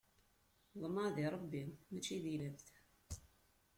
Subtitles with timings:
[0.81, 2.67] Ḍmeɛ di Ṛebbi, mačči di lɛebd!